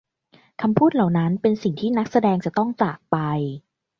[0.61, 3.17] คำพูดเหล่านั้นเป็นสิ่งที่นักแสดงจะต้องจากไป